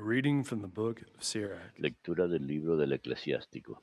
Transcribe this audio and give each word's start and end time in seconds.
Reading 0.00 0.44
from 0.44 0.60
the 0.60 0.68
book 0.68 1.02
of 1.02 1.24
Sirach. 1.24 1.76
Lectura 1.76 2.28
del 2.28 2.46
libro 2.46 2.76
del 2.76 2.92
eclesiástico. 2.92 3.82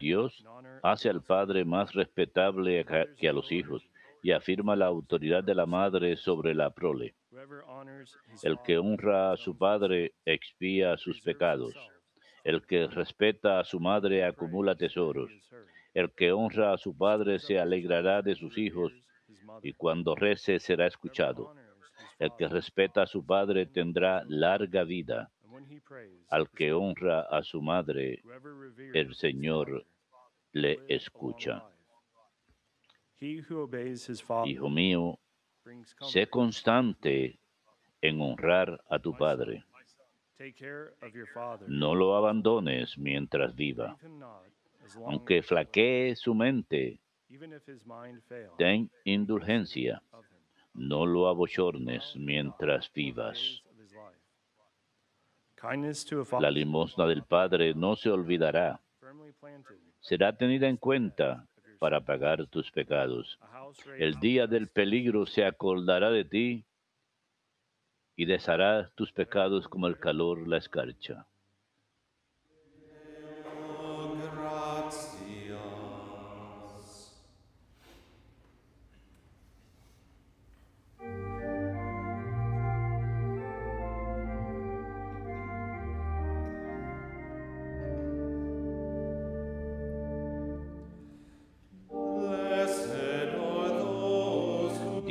Dios 0.00 0.44
hace 0.82 1.08
al 1.08 1.22
padre 1.22 1.64
más 1.64 1.92
respetable 1.94 2.84
que 3.16 3.28
a 3.28 3.32
los 3.32 3.52
hijos 3.52 3.88
y 4.24 4.32
afirma 4.32 4.74
la 4.74 4.86
autoridad 4.86 5.44
de 5.44 5.54
la 5.54 5.66
madre 5.66 6.16
sobre 6.16 6.54
la 6.54 6.70
prole. 6.70 7.14
El 8.42 8.58
que 8.62 8.78
honra 8.78 9.32
a 9.32 9.36
su 9.36 9.56
padre 9.56 10.14
expía 10.24 10.96
sus 10.96 11.20
pecados. 11.20 11.74
El 12.42 12.66
que 12.66 12.88
respeta 12.88 13.60
a 13.60 13.64
su 13.64 13.78
madre 13.78 14.24
acumula 14.24 14.74
tesoros. 14.74 15.30
El 15.94 16.10
que 16.10 16.32
honra 16.32 16.72
a 16.72 16.78
su 16.78 16.96
padre 16.96 17.38
se 17.38 17.60
alegrará 17.60 18.20
de 18.20 18.34
sus 18.34 18.58
hijos 18.58 18.92
y 19.62 19.74
cuando 19.74 20.16
rece 20.16 20.58
será 20.58 20.88
escuchado. 20.88 21.54
El 22.20 22.30
que 22.36 22.48
respeta 22.48 23.02
a 23.02 23.06
su 23.06 23.24
padre 23.24 23.66
tendrá 23.66 24.24
larga 24.28 24.84
vida. 24.84 25.30
Al 26.28 26.50
que 26.50 26.72
honra 26.72 27.22
a 27.22 27.42
su 27.42 27.62
madre, 27.62 28.22
el 28.94 29.14
Señor 29.14 29.84
le 30.52 30.80
escucha. 30.88 31.64
Hijo 34.44 34.68
mío, 34.68 35.18
sé 36.00 36.26
constante 36.26 37.38
en 38.02 38.20
honrar 38.20 38.82
a 38.88 38.98
tu 38.98 39.16
padre. 39.16 39.64
No 41.68 41.94
lo 41.94 42.16
abandones 42.16 42.98
mientras 42.98 43.54
viva. 43.54 43.96
Aunque 45.06 45.42
flaquee 45.42 46.14
su 46.16 46.34
mente, 46.34 47.00
ten 48.58 48.90
indulgencia. 49.04 50.02
No 50.80 51.04
lo 51.04 51.28
abochornes 51.28 52.16
mientras 52.16 52.90
vivas. 52.94 53.62
La 56.40 56.50
limosna 56.50 57.06
del 57.06 57.22
Padre 57.22 57.74
no 57.74 57.96
se 57.96 58.08
olvidará. 58.08 58.80
Será 60.00 60.34
tenida 60.34 60.68
en 60.68 60.78
cuenta 60.78 61.46
para 61.78 62.00
pagar 62.00 62.46
tus 62.46 62.70
pecados. 62.70 63.38
El 63.98 64.18
día 64.20 64.46
del 64.46 64.68
peligro 64.68 65.26
se 65.26 65.44
acordará 65.44 66.10
de 66.10 66.24
ti 66.24 66.64
y 68.16 68.24
deshará 68.24 68.88
tus 68.94 69.12
pecados 69.12 69.68
como 69.68 69.86
el 69.86 69.98
calor 69.98 70.48
la 70.48 70.56
escarcha. 70.56 71.26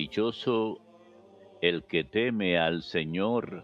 Dichoso 0.09 0.81
el 1.61 1.83
que 1.83 2.03
teme 2.03 2.57
al 2.57 2.81
Señor 2.81 3.63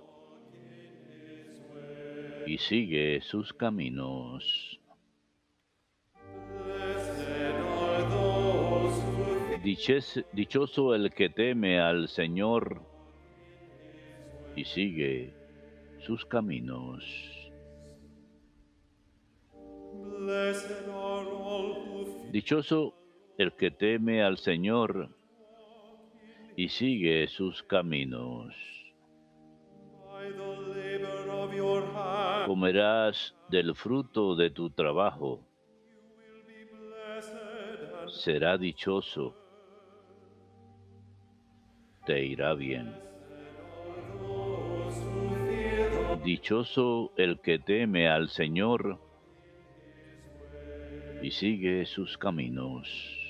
y 2.46 2.60
sigue 2.60 3.20
sus 3.22 3.52
caminos. 3.52 4.80
Dichoso 9.64 10.94
el 10.94 11.12
que 11.16 11.30
teme 11.30 11.80
al 11.80 12.10
Señor 12.10 12.80
y 14.56 14.66
sigue 14.66 15.34
sus 15.98 16.28
caminos. 16.28 17.04
Dichoso 22.32 22.94
el 23.40 23.54
que 23.54 23.72
teme 23.72 24.22
al 24.22 24.38
Señor 24.38 25.10
y 26.56 26.70
sigue 26.70 27.28
sus 27.28 27.64
caminos. 27.64 28.56
Comerás 32.46 33.36
del 33.50 33.76
fruto 33.76 34.36
de 34.36 34.50
tu 34.52 34.70
trabajo. 34.70 35.42
Será 38.08 38.58
dichoso. 38.58 39.36
Te 42.06 42.24
irá 42.24 42.54
bien. 42.54 42.94
Dichoso 46.24 47.12
el 47.18 47.40
que 47.42 47.60
teme 47.60 48.08
al 48.08 48.30
Señor 48.30 49.00
y 51.22 51.32
sigue 51.32 51.86
sus 51.86 52.18
caminos. 52.18 53.25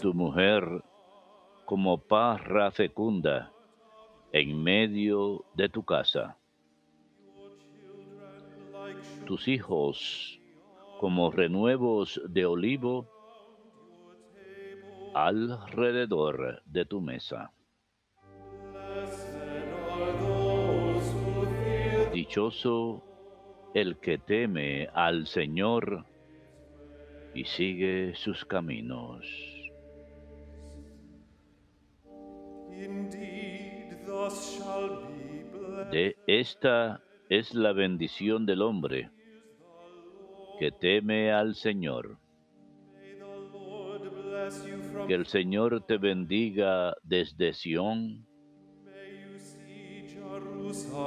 Tu 0.00 0.12
mujer 0.12 0.82
como 1.64 1.98
parra 1.98 2.70
fecunda 2.70 3.52
en 4.32 4.62
medio 4.62 5.44
de 5.54 5.68
tu 5.68 5.84
casa. 5.84 6.36
Tus 9.24 9.48
hijos 9.48 10.40
como 11.00 11.30
renuevos 11.30 12.20
de 12.28 12.44
olivo 12.44 13.08
alrededor 15.14 16.62
de 16.66 16.84
tu 16.84 17.00
mesa. 17.00 17.52
Dichoso 22.12 23.02
el 23.74 23.98
que 23.98 24.18
teme 24.18 24.88
al 24.94 25.26
Señor 25.26 26.04
y 27.34 27.44
sigue 27.44 28.14
sus 28.14 28.44
caminos. 28.44 29.55
De 35.90 36.16
esta 36.26 37.02
es 37.28 37.54
la 37.54 37.72
bendición 37.72 38.44
del 38.44 38.62
hombre 38.62 39.10
que 40.58 40.70
teme 40.70 41.32
al 41.32 41.54
Señor. 41.54 42.18
Que 45.06 45.14
el 45.14 45.26
Señor 45.26 45.84
te 45.86 45.98
bendiga 45.98 46.94
desde 47.02 47.52
Sión, 47.52 48.26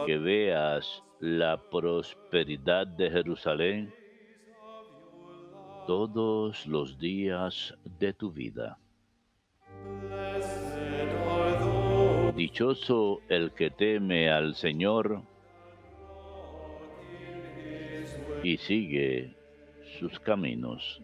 que 0.06 0.18
veas 0.18 1.03
la 1.19 1.62
prosperidad 1.69 2.88
de 2.88 3.12
Jerusalén 3.12 3.94
todos 5.85 6.66
los 6.68 6.97
días 6.97 7.75
de 8.00 8.13
tu 8.13 8.31
vida. 8.31 8.79
Dichoso 12.40 13.20
el 13.28 13.52
que 13.52 13.70
teme 13.70 14.30
al 14.30 14.56
Señor 14.56 15.24
y 18.42 18.56
sigue 18.56 19.36
sus 20.00 20.18
caminos. 20.22 21.02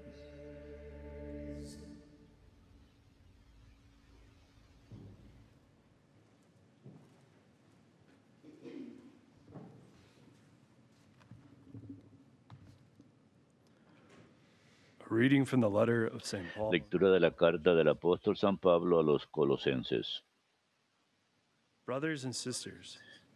Reading 15.09 15.43
from 15.43 15.59
the 15.59 15.69
letter 15.69 16.05
of 16.05 16.23
St. 16.23 16.45
Paul. 16.55 16.71
Lectura 16.71 17.09
de 17.11 17.19
la 17.19 17.31
carta 17.31 17.75
del 17.75 17.89
apóstol 17.89 18.37
San 18.37 18.57
Pablo 18.57 18.99
a 18.99 19.03
los 19.03 19.27
colosenses. 19.27 20.23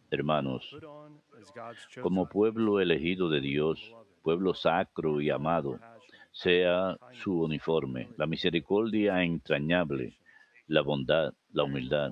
Hermanos, 0.09 0.75
como 2.01 2.27
pueblo 2.27 2.79
elegido 2.79 3.29
de 3.29 3.41
Dios, 3.41 3.95
pueblo 4.23 4.55
sacro 4.55 5.21
y 5.21 5.29
amado, 5.29 5.79
sea 6.31 6.97
su 7.11 7.43
uniforme, 7.43 8.09
la 8.17 8.25
misericordia 8.25 9.23
entrañable, 9.23 10.17
la 10.65 10.81
bondad, 10.81 11.33
la 11.51 11.63
humildad, 11.63 12.11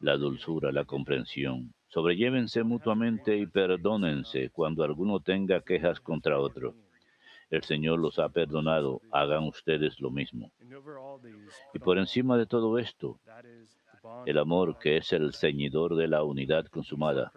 la 0.00 0.16
dulzura, 0.16 0.72
la 0.72 0.84
comprensión. 0.84 1.72
Sobrellévense 1.86 2.64
mutuamente 2.64 3.36
y 3.36 3.46
perdónense 3.46 4.50
cuando 4.50 4.82
alguno 4.82 5.20
tenga 5.20 5.60
quejas 5.60 6.00
contra 6.00 6.40
otro. 6.40 6.74
El 7.48 7.62
Señor 7.62 8.00
los 8.00 8.18
ha 8.18 8.28
perdonado, 8.28 9.00
hagan 9.12 9.44
ustedes 9.44 10.00
lo 10.00 10.10
mismo. 10.10 10.50
Y 11.72 11.78
por 11.78 11.98
encima 11.98 12.36
de 12.36 12.46
todo 12.46 12.78
esto, 12.78 13.20
el 14.26 14.38
amor 14.38 14.78
que 14.78 14.98
es 14.98 15.12
el 15.12 15.32
ceñidor 15.34 15.96
de 15.96 16.08
la 16.08 16.22
unidad 16.22 16.66
consumada. 16.66 17.32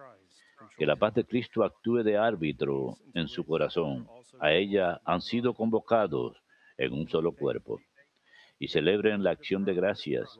Que 0.78 0.86
la 0.86 0.96
paz 0.96 1.14
de 1.16 1.25
Cristo 1.25 1.64
actúe 1.64 2.04
de 2.04 2.18
árbitro 2.18 2.96
en 3.14 3.28
su 3.28 3.46
corazón. 3.46 4.08
A 4.40 4.52
ella 4.54 5.02
han 5.06 5.22
sido 5.22 5.54
convocados 5.54 6.38
en 6.78 6.94
un 6.94 7.08
solo 7.08 7.31
cuerpo. 7.31 7.80
y 8.60 8.69
celebren 8.69 9.24
la 9.24 9.30
acción 9.30 9.66
de 9.66 9.75
gracias. 9.75 10.40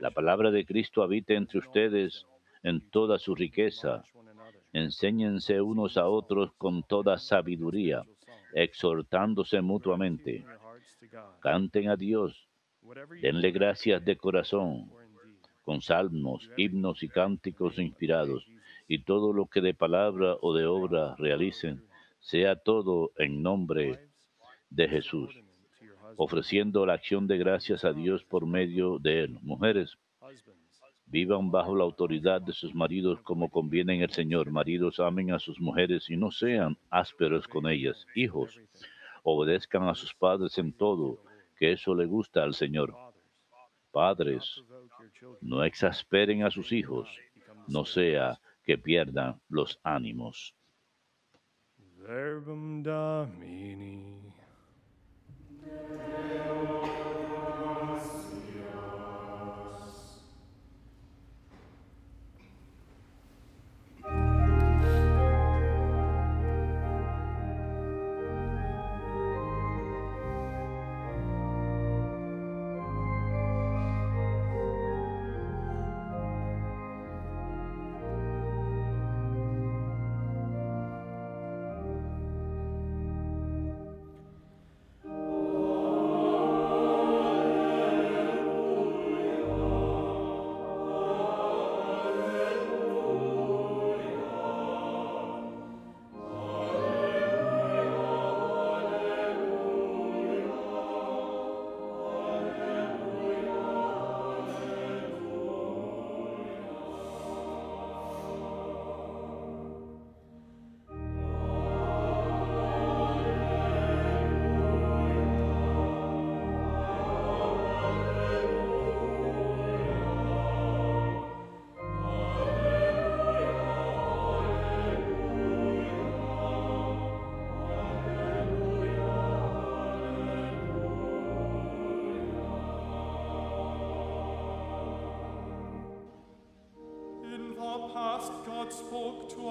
La 0.00 0.12
palabra 0.12 0.52
de 0.52 0.64
Cristo 0.64 1.02
habite 1.02 1.34
entre 1.34 1.58
ustedes 1.58 2.24
en 2.62 2.88
toda 2.90 3.18
su 3.18 3.34
riqueza. 3.34 4.04
Enséñense 4.72 5.60
unos 5.60 5.96
a 5.96 6.06
otros 6.06 6.52
con 6.56 6.84
toda 6.84 7.18
sabiduría, 7.18 8.04
exhortándose 8.54 9.60
mutuamente. 9.60 10.44
Canten 11.40 11.88
a 11.88 11.96
Dios, 11.96 12.48
denle 13.20 13.50
gracias 13.50 14.04
de 14.04 14.16
corazón, 14.16 14.88
con 15.68 15.82
salmos, 15.82 16.48
himnos 16.56 17.02
y 17.02 17.08
cánticos 17.08 17.78
inspirados, 17.78 18.46
y 18.88 19.02
todo 19.02 19.34
lo 19.34 19.44
que 19.44 19.60
de 19.60 19.74
palabra 19.74 20.38
o 20.40 20.54
de 20.54 20.64
obra 20.64 21.14
realicen, 21.16 21.84
sea 22.20 22.56
todo 22.56 23.12
en 23.18 23.42
nombre 23.42 24.00
de 24.70 24.88
Jesús, 24.88 25.28
ofreciendo 26.16 26.86
la 26.86 26.94
acción 26.94 27.26
de 27.26 27.36
gracias 27.36 27.84
a 27.84 27.92
Dios 27.92 28.24
por 28.24 28.46
medio 28.46 28.98
de 28.98 29.24
él. 29.24 29.38
Mujeres, 29.42 29.98
vivan 31.04 31.50
bajo 31.50 31.76
la 31.76 31.84
autoridad 31.84 32.40
de 32.40 32.54
sus 32.54 32.74
maridos 32.74 33.20
como 33.20 33.50
conviene 33.50 33.96
en 33.96 34.00
el 34.00 34.10
Señor. 34.10 34.50
Maridos, 34.50 34.98
amen 35.00 35.32
a 35.32 35.38
sus 35.38 35.60
mujeres 35.60 36.08
y 36.08 36.16
no 36.16 36.30
sean 36.30 36.78
ásperos 36.88 37.46
con 37.46 37.68
ellas. 37.68 38.06
Hijos, 38.14 38.58
obedezcan 39.22 39.82
a 39.86 39.94
sus 39.94 40.14
padres 40.14 40.56
en 40.56 40.72
todo, 40.72 41.18
que 41.58 41.72
eso 41.72 41.94
le 41.94 42.06
gusta 42.06 42.42
al 42.42 42.54
Señor. 42.54 42.94
Padres, 43.90 44.62
no 45.40 45.64
exasperen 45.64 46.42
a 46.44 46.50
sus 46.50 46.72
hijos, 46.72 47.08
no 47.66 47.84
sea 47.84 48.40
que 48.62 48.78
pierdan 48.78 49.40
los 49.48 49.80
ánimos. 49.82 50.54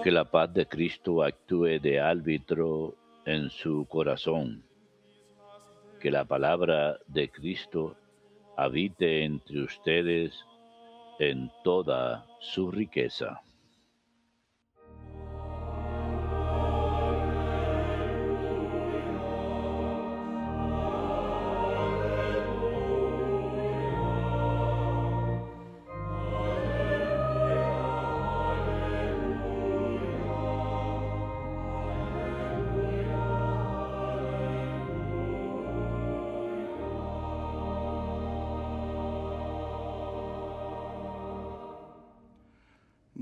Que 0.04 0.12
la 0.12 0.26
paz 0.26 0.54
de 0.54 0.68
Cristo 0.68 1.24
actúe 1.24 1.80
de 1.80 2.00
árbitro 2.00 2.96
en 3.26 3.50
su 3.50 3.86
corazón. 3.88 4.64
Que 6.00 6.12
la 6.12 6.26
palabra 6.26 6.98
de 7.08 7.30
Cristo 7.30 7.96
habite 8.56 9.24
entre 9.24 9.64
ustedes 9.64 10.34
en 11.20 11.52
toda 11.64 12.26
su 12.40 12.72
riqueza. 12.72 13.42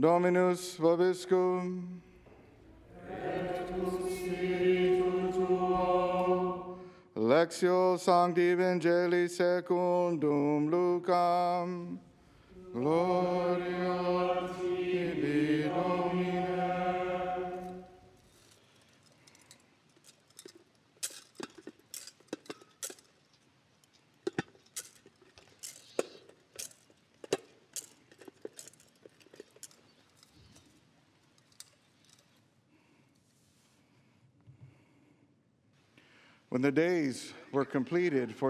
Dominus 0.06 0.78
vobiscum. 0.78 2.00
Lectio 7.16 7.98
Sancti 7.98 8.52
Evangelii 8.52 9.28
secundum 9.28 10.70
Lucam. 10.70 11.98
Gloria 12.72 13.96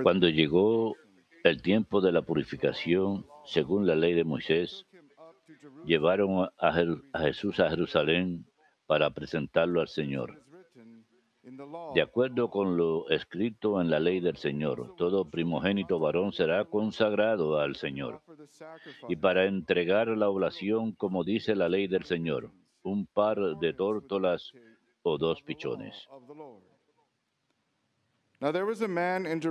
Cuando 0.04 0.30
llegó 0.30 0.96
el 1.44 1.62
tiempo 1.62 2.02
de 2.02 2.12
la 2.12 2.22
purificación, 2.22 3.26
según 3.46 3.88
la 3.88 3.96
ley 3.96 4.14
de 4.14 4.24
Moisés, 4.24 4.86
llevaron 5.86 6.50
a, 6.58 6.74
Jesús 7.22 7.60
a 7.60 7.70
Jerusalén 7.70 8.46
para 8.86 9.10
presentarlo 9.12 9.82
al 9.82 9.88
Señor. 9.88 10.44
De 11.94 12.02
acuerdo 12.02 12.50
con 12.50 12.76
lo 12.76 13.08
escrito 13.10 13.80
en 13.80 13.90
la 13.90 14.00
ley 14.00 14.20
del 14.20 14.38
Señor, 14.38 14.96
todo 14.98 15.30
primogénito 15.30 16.00
varón 16.00 16.34
será 16.34 16.66
consagrado 16.66 17.60
al 17.60 17.76
Señor. 17.76 18.22
Y 19.08 19.16
para 19.16 19.46
entregar 19.46 20.08
la 20.10 20.30
oblación, 20.30 20.94
como 20.94 21.24
dice 21.24 21.56
la 21.56 21.70
ley 21.70 21.88
del 21.88 22.04
Señor, 22.04 22.52
un 22.82 23.06
par 23.06 23.38
de 23.60 23.74
tórtolas 23.74 24.52
o 25.04 25.18
dos 25.20 25.42
pichones. 25.44 26.08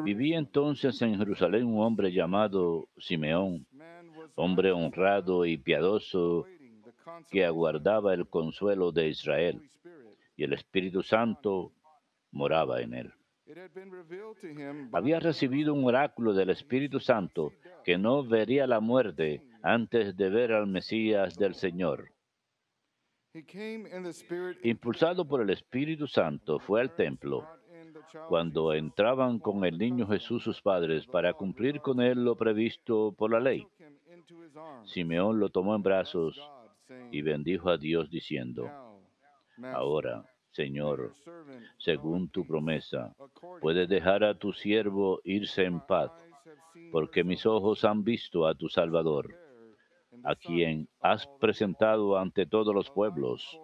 Vivía 0.05 0.38
entonces 0.38 1.00
en 1.03 1.19
Jerusalén 1.19 1.67
un 1.67 1.81
hombre 1.81 2.12
llamado 2.12 2.88
Simeón, 2.99 3.67
hombre 4.35 4.73
honrado 4.73 5.47
y 5.47 5.57
piadoso 5.57 6.47
que 7.31 7.45
aguardaba 7.45 8.14
el 8.14 8.26
consuelo 8.29 8.93
de 8.93 9.09
Israel, 9.09 9.62
y 10.37 10.45
el 10.45 10.53
Espíritu 10.53 11.03
Santo 11.03 11.73
moraba 12.31 12.81
en 12.81 12.95
él. 12.95 13.12
Había 14.93 15.21
recibido 15.21 15.75
un 15.75 15.85
oráculo 15.85 16.33
del 16.33 16.50
Espíritu 16.50 16.99
Santo 16.99 17.53
que 17.85 17.99
no 17.99 18.25
vería 18.25 18.67
la 18.67 18.81
muerte 18.81 19.43
antes 19.62 20.17
de 20.17 20.31
ver 20.31 20.53
al 20.53 20.67
Mesías 20.67 21.37
del 21.37 21.55
Señor. 21.55 22.11
Impulsado 24.62 25.26
por 25.26 25.43
el 25.43 25.50
Espíritu 25.50 26.07
Santo, 26.07 26.59
fue 26.59 26.81
al 26.81 26.95
templo. 26.95 27.47
Cuando 28.28 28.73
entraban 28.73 29.38
con 29.38 29.64
el 29.64 29.78
niño 29.78 30.06
Jesús 30.06 30.42
sus 30.42 30.61
padres 30.61 31.06
para 31.06 31.32
cumplir 31.32 31.80
con 31.80 32.00
él 32.00 32.25
lo 32.25 32.37
previsto 32.37 33.12
por 33.16 33.30
la 33.30 33.40
ley. 33.40 33.66
Simeón 34.84 35.40
lo 35.40 35.49
tomó 35.49 35.75
en 35.75 35.82
brazos 35.82 36.40
y 37.11 37.23
bendijo 37.23 37.70
a 37.70 37.76
Dios 37.76 38.11
diciendo, 38.11 38.70
ahora, 39.73 40.25
Señor, 40.50 41.12
según 41.78 42.28
tu 42.28 42.46
promesa, 42.46 43.14
puedes 43.61 43.88
dejar 43.88 44.23
a 44.25 44.34
tu 44.34 44.52
siervo 44.52 45.20
irse 45.25 45.64
en 45.64 45.80
paz, 45.80 46.11
porque 46.92 47.25
mis 47.25 47.44
ojos 47.46 47.84
han 47.84 48.04
visto 48.04 48.46
a 48.46 48.54
tu 48.54 48.68
Salvador, 48.68 49.34
a 50.23 50.37
quien 50.37 50.88
has 51.00 51.26
presentado 51.40 52.16
ante 52.16 52.46
todos 52.46 52.75
los 52.75 52.90
pueblos, 52.90 53.58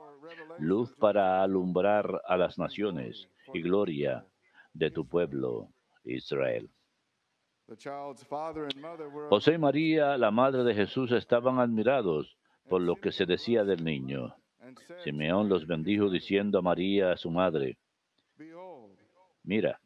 luz 0.59 0.95
para 0.97 1.43
alumbrar 1.43 2.23
a 2.27 2.37
las 2.37 2.59
naciones 2.59 3.29
y 3.53 3.63
gloria 3.63 4.27
de 4.73 4.91
tu 4.91 5.07
pueblo, 5.07 5.69
Israel. 6.05 6.71
José 9.29 9.55
y 9.55 9.59
María, 9.59 10.19
la 10.19 10.31
madre 10.31 10.65
de 10.65 10.75
Jesús, 10.75 11.13
estaban 11.13 11.59
admirados 11.59 12.37
por 12.69 12.83
lo 12.83 12.97
que 12.97 13.13
se 13.13 13.27
decía 13.27 13.65
del 13.65 13.85
niño. 13.85 14.35
Simeón 15.05 15.49
los 15.49 15.67
bendijo 15.67 16.11
diciendo 16.11 16.59
a 16.59 16.63
María, 16.63 17.17
su 17.17 17.31
madre, 17.31 17.79
mira, 19.43 19.81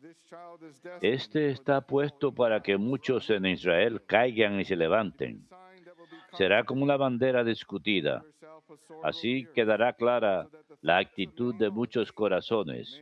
este 1.01 1.51
está 1.51 1.81
puesto 1.83 2.35
para 2.35 2.63
que 2.63 2.77
muchos 2.77 3.31
en 3.31 3.47
Israel 3.47 4.03
caigan 4.07 4.61
y 4.61 4.65
se 4.65 4.77
levanten. 4.77 5.47
Será 6.33 6.65
como 6.65 6.83
una 6.83 6.97
bandera 6.97 7.45
discutida. 7.45 8.25
Así 9.03 9.47
quedará 9.55 9.93
clara 9.93 10.49
la 10.81 10.99
actitud 10.99 11.55
de 11.55 11.71
muchos 11.71 12.13
corazones. 12.13 13.01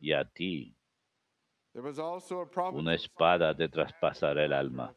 Y 0.00 0.12
a 0.12 0.24
ti 0.24 0.74
una 2.72 2.94
espada 2.94 3.54
te 3.54 3.68
traspasará 3.68 4.44
el 4.44 4.52
alma. 4.52 4.94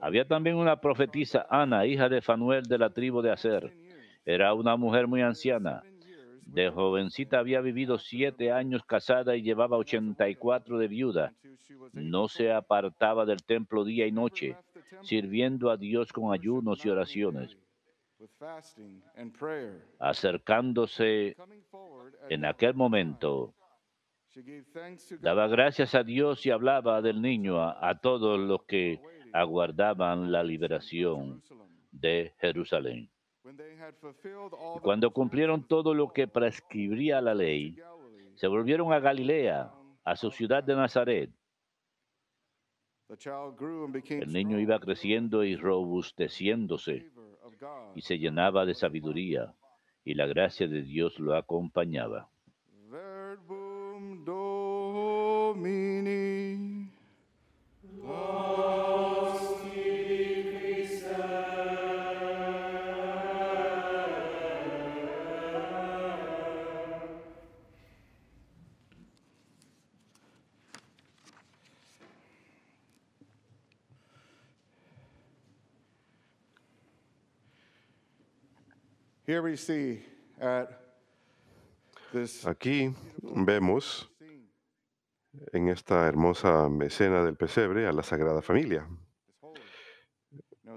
Había 0.00 0.26
también 0.26 0.56
una 0.56 0.80
profetisa, 0.80 1.46
Ana, 1.50 1.86
hija 1.86 2.08
de 2.08 2.22
Fanuel 2.22 2.62
de 2.64 2.78
la 2.78 2.90
tribu 2.90 3.20
de 3.20 3.32
Aser. 3.32 3.72
Era 4.24 4.54
una 4.54 4.76
mujer 4.76 5.06
muy 5.06 5.20
anciana. 5.20 5.82
De 6.46 6.70
jovencita 6.70 7.38
había 7.38 7.60
vivido 7.60 7.98
siete 7.98 8.50
años 8.52 8.82
casada 8.84 9.36
y 9.36 9.42
llevaba 9.42 9.76
ochenta 9.76 10.28
y 10.28 10.36
cuatro 10.36 10.78
de 10.78 10.88
viuda. 10.88 11.34
No 11.92 12.28
se 12.28 12.52
apartaba 12.52 13.26
del 13.26 13.42
templo 13.44 13.84
día 13.84 14.06
y 14.06 14.12
noche, 14.12 14.56
sirviendo 15.02 15.70
a 15.70 15.76
Dios 15.76 16.12
con 16.12 16.32
ayunos 16.32 16.84
y 16.86 16.88
oraciones. 16.88 17.58
Acercándose 19.98 21.36
en 22.28 22.44
aquel 22.44 22.74
momento, 22.74 23.54
daba 25.20 25.46
gracias 25.48 25.94
a 25.94 26.02
Dios 26.02 26.44
y 26.46 26.50
hablaba 26.50 27.02
del 27.02 27.20
niño 27.20 27.60
a, 27.60 27.88
a 27.88 27.98
todos 27.98 28.38
los 28.38 28.64
que 28.64 29.00
aguardaban 29.32 30.32
la 30.32 30.42
liberación 30.42 31.42
de 31.90 32.34
Jerusalén. 32.38 33.10
Y 33.44 34.80
cuando 34.80 35.10
cumplieron 35.12 35.66
todo 35.66 35.94
lo 35.94 36.12
que 36.12 36.26
prescribía 36.26 37.20
la 37.20 37.34
ley, 37.34 37.76
se 38.34 38.48
volvieron 38.48 38.92
a 38.92 38.98
Galilea, 38.98 39.72
a 40.04 40.16
su 40.16 40.30
ciudad 40.30 40.64
de 40.64 40.74
Nazaret. 40.74 41.30
El 43.08 44.32
niño 44.32 44.58
iba 44.58 44.80
creciendo 44.80 45.44
y 45.44 45.54
robusteciéndose 45.54 47.12
y 47.94 48.02
se 48.02 48.18
llenaba 48.18 48.64
de 48.66 48.74
sabiduría 48.74 49.54
y 50.04 50.14
la 50.14 50.26
gracia 50.26 50.68
de 50.68 50.82
Dios 50.82 51.18
lo 51.18 51.34
acompañaba. 51.34 52.28
Aquí 82.44 82.94
vemos 83.24 84.08
en 85.52 85.68
esta 85.68 86.06
hermosa 86.06 86.70
escena 86.82 87.24
del 87.24 87.36
pesebre 87.36 87.88
a 87.88 87.92
la 87.92 88.04
Sagrada 88.04 88.40
Familia. 88.40 88.88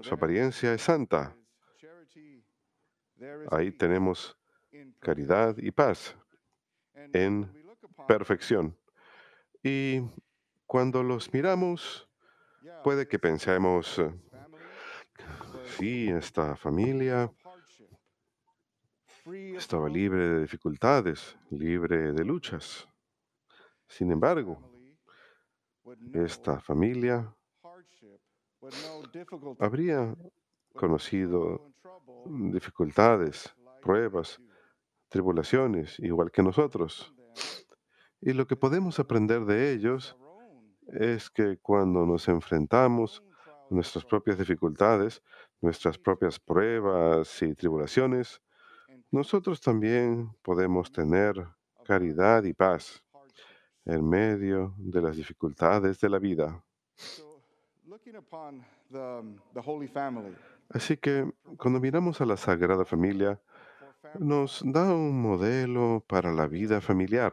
Su 0.00 0.14
apariencia 0.14 0.74
es 0.74 0.82
santa. 0.82 1.36
Ahí 3.52 3.70
tenemos 3.70 4.36
caridad 4.98 5.56
y 5.56 5.70
paz 5.70 6.16
en 7.12 7.48
perfección. 8.08 8.76
Y 9.62 10.00
cuando 10.66 11.04
los 11.04 11.32
miramos, 11.32 12.08
puede 12.82 13.06
que 13.06 13.20
pensemos, 13.20 13.96
eh, 14.00 14.12
sí, 15.78 16.08
esta 16.08 16.56
familia 16.56 17.32
estaba 19.56 19.88
libre 19.88 20.28
de 20.28 20.40
dificultades, 20.40 21.36
libre 21.50 22.12
de 22.12 22.24
luchas. 22.24 22.88
Sin 23.86 24.10
embargo, 24.12 24.58
esta 26.12 26.60
familia 26.60 27.34
habría 29.58 30.14
conocido 30.74 31.72
dificultades, 32.26 33.54
pruebas, 33.82 34.40
tribulaciones, 35.08 35.98
igual 35.98 36.30
que 36.30 36.42
nosotros. 36.42 37.14
Y 38.20 38.32
lo 38.32 38.46
que 38.46 38.56
podemos 38.56 38.98
aprender 39.00 39.44
de 39.44 39.72
ellos 39.72 40.16
es 40.88 41.30
que 41.30 41.58
cuando 41.58 42.06
nos 42.06 42.28
enfrentamos 42.28 43.22
a 43.46 43.74
nuestras 43.74 44.04
propias 44.04 44.38
dificultades, 44.38 45.22
nuestras 45.60 45.98
propias 45.98 46.38
pruebas 46.38 47.42
y 47.42 47.54
tribulaciones, 47.54 48.42
nosotros 49.10 49.60
también 49.60 50.30
podemos 50.42 50.92
tener 50.92 51.34
caridad 51.84 52.44
y 52.44 52.52
paz 52.52 53.02
en 53.84 54.08
medio 54.08 54.74
de 54.78 55.02
las 55.02 55.16
dificultades 55.16 56.00
de 56.00 56.08
la 56.08 56.18
vida. 56.18 56.62
um. 58.92 59.36
Así 60.68 60.96
que 60.96 61.32
cuando 61.56 61.80
miramos 61.80 62.20
a 62.20 62.26
la 62.26 62.36
Sagrada 62.36 62.84
Familia, 62.84 63.40
nos 64.18 64.62
da 64.64 64.94
un 64.94 65.20
modelo 65.20 66.04
para 66.06 66.32
la 66.32 66.46
vida 66.46 66.80
familiar. 66.80 67.32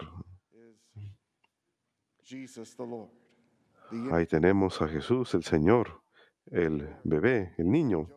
Ahí 4.12 4.26
tenemos 4.26 4.82
a 4.82 4.88
Jesús, 4.88 5.34
el 5.34 5.44
Señor, 5.44 6.02
el 6.48 6.96
bebé, 7.04 7.54
el 7.58 7.70
niño, 7.70 8.10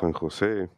San 0.00 0.12
José, 0.12 0.68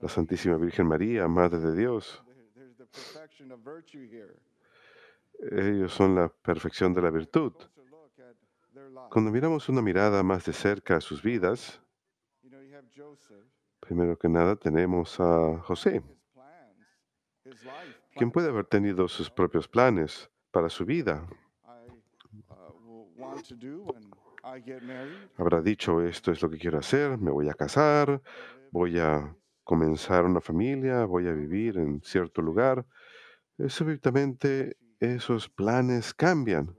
la 0.00 0.08
Santísima 0.08 0.56
Virgen 0.56 0.86
María, 0.86 1.26
Madre 1.28 1.58
de 1.58 1.74
Dios. 1.74 2.22
There- 2.26 2.34
There's 2.54 2.76
the 2.76 2.84
perfection 2.86 3.52
of 3.52 3.60
virtue 3.64 4.06
here. 4.08 4.34
Ellos 5.40 5.92
son 5.92 6.14
la 6.14 6.28
perfección 6.28 6.92
de 6.94 7.02
la 7.02 7.10
virtud. 7.10 7.52
Cuando 9.10 9.30
miramos 9.30 9.68
una 9.68 9.80
mirada 9.82 10.22
más 10.22 10.44
de 10.44 10.52
cerca 10.52 10.96
a 10.96 11.00
sus 11.00 11.22
vidas, 11.22 11.80
primero 13.80 14.16
que 14.18 14.28
nada 14.28 14.56
tenemos 14.56 15.18
a 15.20 15.58
José, 15.62 16.02
quien 18.16 18.30
puede 18.30 18.48
haber 18.48 18.66
tenido 18.66 19.08
sus 19.08 19.30
propios 19.30 19.66
planes 19.68 20.28
para 20.50 20.68
su 20.68 20.84
vida. 20.84 21.26
Habrá 25.36 25.60
dicho, 25.62 26.02
esto 26.02 26.32
es 26.32 26.42
lo 26.42 26.50
que 26.50 26.58
quiero 26.58 26.78
hacer, 26.78 27.18
me 27.18 27.30
voy 27.30 27.48
a 27.48 27.54
casar, 27.54 28.20
voy 28.70 28.98
a 28.98 29.34
comenzar 29.64 30.24
una 30.24 30.40
familia, 30.40 31.04
voy 31.04 31.28
a 31.28 31.32
vivir 31.32 31.78
en 31.78 32.00
cierto 32.02 32.40
lugar. 32.42 32.86
Súbitamente 33.68 34.76
esos 35.00 35.48
planes 35.48 36.14
cambian. 36.14 36.74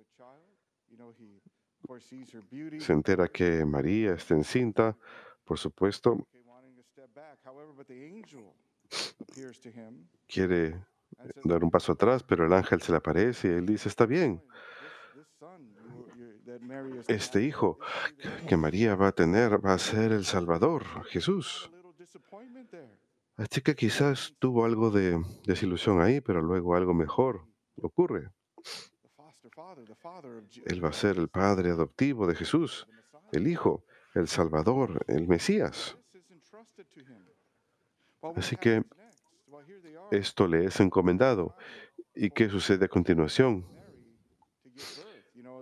Se 2.79 2.93
entera 2.93 3.27
que 3.27 3.65
María 3.65 4.13
está 4.13 4.35
encinta, 4.35 4.95
por 5.43 5.57
supuesto, 5.57 6.27
quiere 10.27 10.85
dar 11.43 11.63
un 11.63 11.71
paso 11.71 11.91
atrás, 11.91 12.23
pero 12.23 12.45
el 12.45 12.53
ángel 12.53 12.81
se 12.81 12.91
le 12.91 12.97
aparece 12.97 13.49
y 13.49 13.51
él 13.51 13.65
dice, 13.65 13.89
está 13.89 14.05
bien, 14.05 14.41
este 17.07 17.43
hijo 17.43 17.79
que 18.47 18.57
María 18.57 18.95
va 18.95 19.09
a 19.09 19.11
tener 19.11 19.63
va 19.63 19.73
a 19.73 19.79
ser 19.79 20.11
el 20.11 20.25
Salvador, 20.25 20.83
Jesús. 21.05 21.71
Así 23.37 23.61
que 23.61 23.75
quizás 23.75 24.35
tuvo 24.39 24.65
algo 24.65 24.91
de 24.91 25.23
desilusión 25.45 26.01
ahí, 26.01 26.21
pero 26.21 26.41
luego 26.41 26.75
algo 26.75 26.93
mejor 26.93 27.45
ocurre. 27.81 28.29
Él 30.65 30.83
va 30.83 30.89
a 30.89 30.93
ser 30.93 31.17
el 31.17 31.29
padre 31.29 31.71
adoptivo 31.71 32.27
de 32.27 32.35
Jesús, 32.35 32.87
el 33.31 33.47
Hijo, 33.47 33.83
el 34.13 34.27
Salvador, 34.27 35.05
el 35.07 35.27
Mesías. 35.27 35.97
Así 38.35 38.55
que 38.57 38.83
esto 40.11 40.47
le 40.47 40.65
es 40.65 40.79
encomendado. 40.79 41.55
¿Y 42.15 42.31
qué 42.31 42.49
sucede 42.49 42.85
a 42.85 42.89
continuación? 42.89 43.65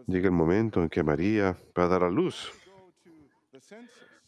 Llega 0.08 0.28
el 0.28 0.34
momento 0.34 0.82
en 0.82 0.90
que 0.90 1.04
María 1.04 1.58
va 1.78 1.84
a 1.84 1.88
dar 1.88 2.04
a 2.04 2.10
luz, 2.10 2.52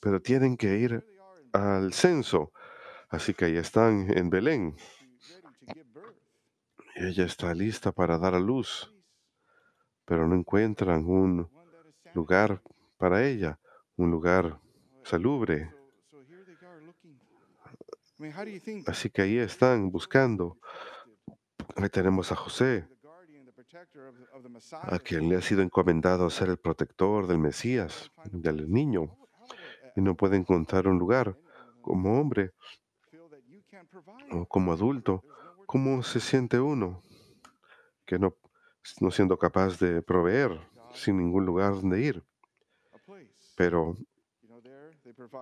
pero 0.02 0.22
tienen 0.22 0.58
que 0.58 0.78
ir 0.78 1.06
al 1.54 1.94
censo. 1.94 2.52
Así 3.08 3.34
que 3.34 3.46
ahí 3.46 3.56
están 3.56 4.12
en 4.16 4.30
Belén. 4.30 4.76
Ella 6.96 7.24
está 7.24 7.54
lista 7.54 7.94
para 7.94 8.18
dar 8.18 8.36
a 8.36 8.42
luz, 8.42 8.94
pero 10.04 10.28
no 10.28 10.36
encuentran 10.36 11.06
un 11.06 11.50
lugar 12.14 12.62
para 12.98 13.26
ella, 13.26 13.58
un 13.96 14.12
lugar 14.12 14.60
salubre. 15.04 15.74
Así 18.86 19.10
que 19.10 19.22
ahí 19.22 19.38
están 19.38 19.92
buscando. 19.92 20.58
Ahí 21.78 21.88
tenemos 21.90 22.34
a 22.34 22.36
José, 22.36 22.86
a 24.72 25.00
quien 25.00 25.30
le 25.30 25.36
ha 25.36 25.42
sido 25.42 25.62
encomendado 25.62 26.30
ser 26.30 26.50
el 26.50 26.58
protector 26.58 27.28
del 27.28 27.38
Mesías, 27.38 28.12
del 28.32 28.72
niño, 28.72 29.16
y 29.96 30.02
no 30.02 30.16
puede 30.16 30.38
encontrar 30.38 30.88
un 30.88 30.98
lugar 30.98 31.38
como 31.82 32.20
hombre 32.20 32.52
o 34.32 34.46
como 34.46 34.74
adulto. 34.74 35.24
¿Cómo 35.68 36.02
se 36.02 36.20
siente 36.20 36.60
uno 36.60 37.04
que 38.06 38.18
no, 38.18 38.36
no 39.02 39.12
siendo 39.12 39.38
capaz 39.38 39.80
de 39.80 40.02
proveer 40.02 40.60
sin 40.94 41.18
ningún 41.18 41.46
lugar 41.46 41.74
donde 41.74 42.02
ir? 42.02 42.24
Pero 43.56 43.96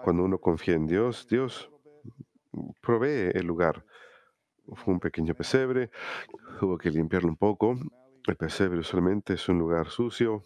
cuando 0.03 0.23
uno 0.23 0.37
confía 0.37 0.75
en 0.75 0.85
Dios, 0.85 1.27
Dios 1.29 1.69
provee 2.81 3.31
el 3.33 3.45
lugar. 3.45 3.85
Fue 4.73 4.93
un 4.93 4.99
pequeño 4.99 5.33
pesebre, 5.33 5.91
hubo 6.61 6.77
que 6.77 6.91
limpiarlo 6.91 7.29
un 7.29 7.37
poco. 7.37 7.79
El 8.27 8.35
pesebre 8.35 8.79
usualmente 8.79 9.35
es 9.35 9.47
un 9.47 9.57
lugar 9.57 9.89
sucio, 9.89 10.43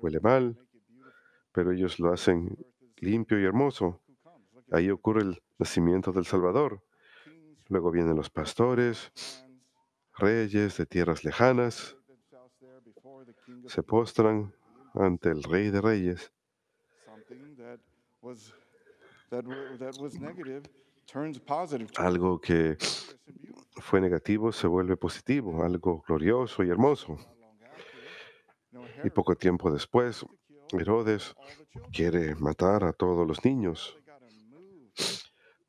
huele 0.00 0.20
mal, 0.20 0.56
pero 1.50 1.72
ellos 1.72 1.98
lo 1.98 2.12
hacen 2.12 2.56
limpio 2.98 3.40
y 3.40 3.44
hermoso. 3.44 4.00
Ahí 4.70 4.88
ocurre 4.90 5.22
el 5.22 5.42
nacimiento 5.58 6.12
del 6.12 6.26
Salvador. 6.26 6.80
Luego 7.68 7.90
vienen 7.90 8.14
los 8.14 8.30
pastores, 8.30 9.12
reyes 10.16 10.76
de 10.76 10.86
tierras 10.86 11.24
lejanas, 11.24 11.96
se 13.66 13.82
postran 13.82 14.54
ante 14.94 15.30
el 15.30 15.42
Rey 15.42 15.70
de 15.70 15.80
Reyes. 15.80 16.32
Algo 21.98 22.40
que 22.40 22.76
fue 23.80 24.00
negativo 24.00 24.52
se 24.52 24.66
vuelve 24.66 24.96
positivo, 24.96 25.62
algo 25.62 26.02
glorioso 26.06 26.64
y 26.64 26.70
hermoso. 26.70 27.18
Y 29.04 29.10
poco 29.10 29.36
tiempo 29.36 29.70
después, 29.70 30.24
Herodes 30.72 31.34
quiere 31.92 32.34
matar 32.34 32.84
a 32.84 32.92
todos 32.92 33.26
los 33.26 33.44
niños. 33.44 33.96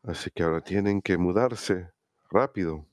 Así 0.03 0.31
que 0.31 0.43
ahora 0.43 0.61
tienen 0.61 1.01
que 1.01 1.17
mudarse 1.17 1.91
rápido. 2.29 2.85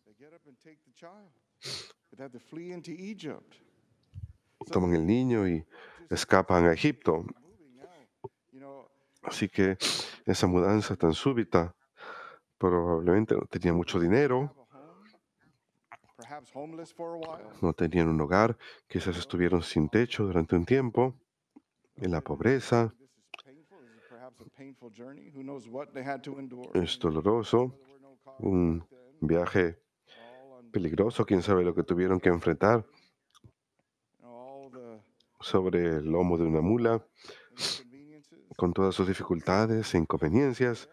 Toman 4.70 4.94
el 4.94 5.06
niño 5.06 5.48
y 5.48 5.64
escapan 6.10 6.66
a 6.66 6.72
Egipto. 6.72 7.24
Así 9.22 9.48
que 9.48 9.78
esa 10.26 10.46
mudanza 10.46 10.96
tan 10.96 11.14
súbita 11.14 11.74
probablemente 12.70 13.34
no 13.34 13.46
tenía 13.46 13.72
mucho 13.72 14.00
dinero, 14.00 14.54
no 17.60 17.72
tenían 17.72 18.08
un 18.08 18.20
hogar, 18.20 18.56
quizás 18.88 19.16
estuvieron 19.16 19.62
sin 19.62 19.88
techo 19.88 20.24
durante 20.24 20.56
un 20.56 20.64
tiempo, 20.64 21.14
en 21.96 22.10
la 22.10 22.20
pobreza. 22.20 22.94
Es 26.74 26.98
doloroso, 26.98 27.78
un 28.38 28.86
viaje 29.20 29.78
peligroso, 30.72 31.24
quién 31.24 31.42
sabe 31.42 31.64
lo 31.64 31.74
que 31.74 31.82
tuvieron 31.82 32.18
que 32.18 32.30
enfrentar 32.30 32.84
sobre 35.40 35.98
el 35.98 36.06
lomo 36.06 36.38
de 36.38 36.44
una 36.44 36.62
mula, 36.62 37.06
con 38.56 38.72
todas 38.72 38.94
sus 38.94 39.06
dificultades 39.06 39.94
e 39.94 39.98
inconveniencias. 39.98 40.88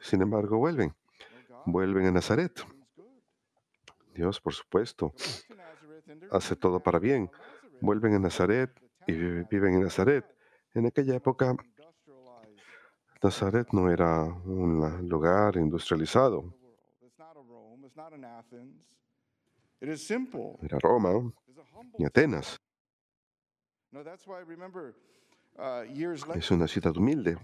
Sin 0.00 0.22
embargo, 0.22 0.58
vuelven, 0.58 0.94
vuelven 1.66 2.06
a 2.06 2.12
Nazaret. 2.12 2.52
Dios, 4.14 4.40
por 4.40 4.54
supuesto, 4.54 5.12
hace 6.30 6.54
todo 6.56 6.80
para 6.80 6.98
bien. 6.98 7.30
Vuelven 7.80 8.14
a 8.14 8.18
Nazaret 8.18 8.70
y 9.06 9.12
viven 9.12 9.74
en 9.74 9.82
Nazaret. 9.82 10.24
En 10.74 10.86
aquella 10.86 11.16
época, 11.16 11.56
Nazaret 13.22 13.68
no 13.72 13.90
era 13.90 14.24
un 14.24 15.08
lugar 15.08 15.56
industrializado. 15.56 16.54
Era 20.62 20.78
Roma 20.78 21.32
y 21.98 22.04
Atenas. 22.04 22.60
Es 26.36 26.50
una 26.50 26.68
ciudad 26.68 26.96
humilde. 26.96 27.36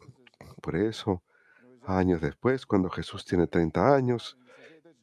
Por 0.61 0.77
eso, 0.77 1.23
años 1.85 2.21
después, 2.21 2.67
cuando 2.67 2.91
Jesús 2.91 3.25
tiene 3.25 3.47
30 3.47 3.95
años 3.95 4.39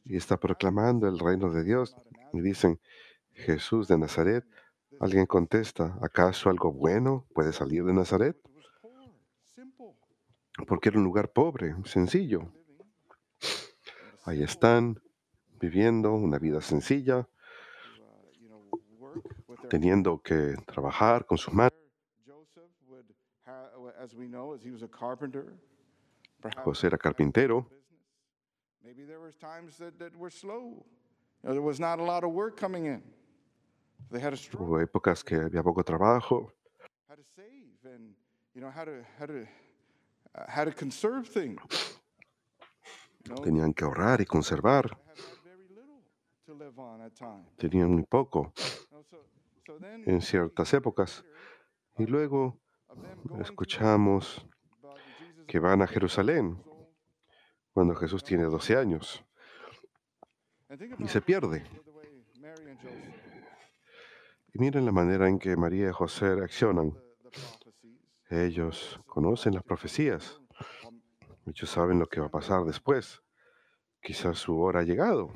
y 0.04 0.16
está 0.16 0.36
proclamando 0.36 1.08
el 1.08 1.18
reino 1.18 1.50
de 1.50 1.64
Dios, 1.64 1.96
y 2.32 2.40
dicen, 2.40 2.80
Jesús 3.32 3.88
de 3.88 3.98
Nazaret, 3.98 4.44
alguien 5.00 5.26
contesta, 5.26 5.98
¿acaso 6.02 6.50
algo 6.50 6.72
bueno 6.72 7.26
puede 7.34 7.52
salir 7.52 7.84
de 7.84 7.92
Nazaret? 7.92 8.36
Porque 10.66 10.88
era 10.88 10.98
un 10.98 11.04
lugar 11.04 11.32
pobre, 11.32 11.74
sencillo. 11.84 12.52
Ahí 14.24 14.42
están, 14.42 15.00
viviendo 15.60 16.12
una 16.12 16.38
vida 16.38 16.60
sencilla, 16.60 17.28
teniendo 19.68 20.20
que 20.22 20.54
trabajar 20.66 21.26
con 21.26 21.38
sus 21.38 21.52
manos. 21.52 21.73
José 26.62 26.86
era 26.88 26.98
carpintero. 26.98 27.66
Hubo 34.58 34.80
épocas 34.80 35.24
que 35.24 35.36
había 35.36 35.62
poco 35.62 35.82
trabajo. 35.82 36.52
Tenían 43.42 43.72
que 43.72 43.84
ahorrar 43.84 44.20
y 44.20 44.26
conservar. 44.26 44.98
Tenían 47.56 47.90
muy 47.90 48.02
poco 48.04 48.52
en 50.04 50.20
ciertas 50.20 50.74
épocas. 50.74 51.24
Y 51.96 52.06
luego 52.06 52.60
escuchamos 53.40 54.46
que 55.46 55.58
van 55.58 55.82
a 55.82 55.86
Jerusalén 55.86 56.62
cuando 57.72 57.94
Jesús 57.94 58.22
tiene 58.22 58.44
12 58.44 58.76
años 58.76 59.24
y 60.98 61.08
se 61.08 61.20
pierde. 61.20 61.64
Y 64.52 64.58
miren 64.58 64.84
la 64.86 64.92
manera 64.92 65.28
en 65.28 65.38
que 65.38 65.56
María 65.56 65.88
y 65.88 65.92
José 65.92 66.34
reaccionan. 66.34 66.96
Ellos 68.30 69.00
conocen 69.06 69.54
las 69.54 69.64
profecías. 69.64 70.40
Ellos 71.46 71.68
saben 71.68 71.98
lo 71.98 72.06
que 72.06 72.20
va 72.20 72.26
a 72.26 72.30
pasar 72.30 72.64
después. 72.64 73.20
Quizás 74.00 74.38
su 74.38 74.58
hora 74.60 74.80
ha 74.80 74.84
llegado. 74.84 75.32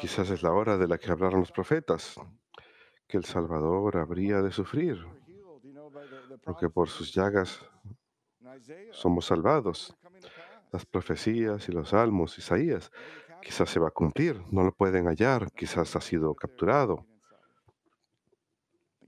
Quizás 0.00 0.30
es 0.30 0.42
la 0.42 0.52
hora 0.52 0.78
de 0.78 0.86
la 0.86 0.98
que 0.98 1.10
hablaron 1.10 1.40
los 1.40 1.50
profetas, 1.50 2.16
que 3.06 3.16
el 3.16 3.24
Salvador 3.24 3.96
habría 3.96 4.42
de 4.42 4.50
sufrir, 4.50 5.04
porque 6.44 6.68
por 6.68 6.88
sus 6.88 7.12
llagas 7.14 7.64
somos 8.92 9.26
salvados. 9.26 9.96
Las 10.72 10.84
profecías 10.84 11.68
y 11.68 11.72
los 11.72 11.90
salmos, 11.90 12.36
Isaías, 12.38 12.90
quizás 13.40 13.70
se 13.70 13.78
va 13.78 13.88
a 13.88 13.92
cumplir, 13.92 14.42
no 14.50 14.64
lo 14.64 14.72
pueden 14.72 15.06
hallar, 15.06 15.52
quizás 15.52 15.94
ha 15.94 16.00
sido 16.00 16.34
capturado. 16.34 17.06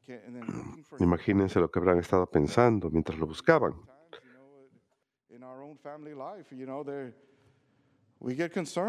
Imagínense 1.01 1.61
lo 1.61 1.71
que 1.71 1.79
habrán 1.79 1.99
estado 1.99 2.27
pensando 2.27 2.91
mientras 2.91 3.19
lo 3.19 3.27
buscaban. 3.27 3.75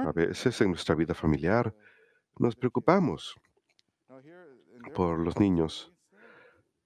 A 0.08 0.12
veces 0.12 0.62
en 0.62 0.70
nuestra 0.70 0.96
vida 0.96 1.14
familiar 1.14 1.76
nos 2.38 2.56
preocupamos 2.56 3.36
por 4.96 5.20
los 5.20 5.40
niños 5.40 5.92